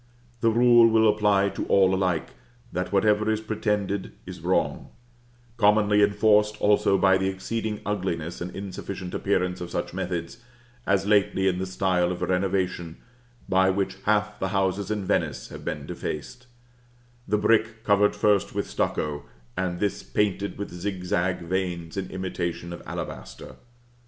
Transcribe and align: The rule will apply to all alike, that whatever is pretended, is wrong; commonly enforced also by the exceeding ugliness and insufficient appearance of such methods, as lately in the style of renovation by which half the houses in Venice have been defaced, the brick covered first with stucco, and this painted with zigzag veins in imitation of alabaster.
The 0.39 0.49
rule 0.49 0.87
will 0.87 1.07
apply 1.07 1.49
to 1.49 1.63
all 1.67 1.93
alike, 1.93 2.29
that 2.71 2.91
whatever 2.91 3.29
is 3.29 3.39
pretended, 3.39 4.13
is 4.25 4.41
wrong; 4.41 4.89
commonly 5.57 6.01
enforced 6.01 6.57
also 6.59 6.97
by 6.97 7.19
the 7.19 7.27
exceeding 7.29 7.81
ugliness 7.85 8.41
and 8.41 8.49
insufficient 8.55 9.13
appearance 9.13 9.61
of 9.61 9.69
such 9.69 9.93
methods, 9.93 10.39
as 10.87 11.05
lately 11.05 11.47
in 11.47 11.59
the 11.59 11.67
style 11.67 12.11
of 12.11 12.23
renovation 12.23 12.97
by 13.47 13.69
which 13.69 13.97
half 14.05 14.39
the 14.39 14.47
houses 14.47 14.89
in 14.89 15.05
Venice 15.05 15.49
have 15.49 15.63
been 15.63 15.85
defaced, 15.85 16.47
the 17.27 17.37
brick 17.37 17.83
covered 17.83 18.15
first 18.15 18.55
with 18.55 18.67
stucco, 18.67 19.25
and 19.55 19.79
this 19.79 20.01
painted 20.01 20.57
with 20.57 20.71
zigzag 20.73 21.41
veins 21.41 21.95
in 21.95 22.09
imitation 22.09 22.73
of 22.73 22.81
alabaster. 22.87 23.55